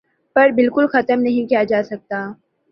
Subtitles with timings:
[0.35, 2.25] پر بالکل ختم نہیں کیا جاسکتا